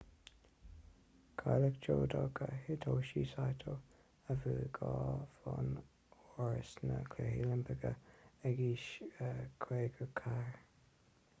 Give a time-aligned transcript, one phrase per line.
[1.39, 3.75] cailleadh judoka hitoshi saito
[4.33, 4.93] a bhuaigh dhá
[5.43, 5.69] bhonn
[6.45, 7.93] óir sna cluichí oilimpeacha
[8.53, 8.89] ag aois
[9.67, 10.43] 54